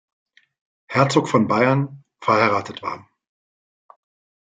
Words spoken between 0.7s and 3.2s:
Herzog von Bayern, verheiratet war.